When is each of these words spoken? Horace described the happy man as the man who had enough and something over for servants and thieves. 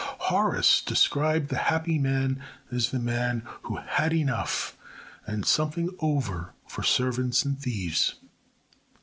Horace 0.17 0.81
described 0.81 1.49
the 1.49 1.57
happy 1.69 1.99
man 1.99 2.41
as 2.71 2.89
the 2.89 2.97
man 2.97 3.43
who 3.61 3.75
had 3.75 4.13
enough 4.13 4.75
and 5.27 5.45
something 5.45 5.91
over 5.99 6.53
for 6.67 6.81
servants 6.81 7.45
and 7.45 7.59
thieves. 7.59 8.15